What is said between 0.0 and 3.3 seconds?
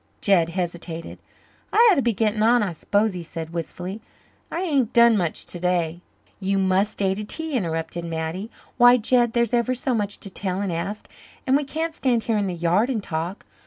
Jed hesitated. "I ought to be getting on, I s'pose," he